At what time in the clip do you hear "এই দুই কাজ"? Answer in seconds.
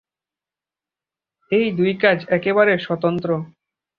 1.51-2.17